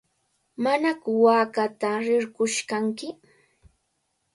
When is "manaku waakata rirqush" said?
0.63-2.59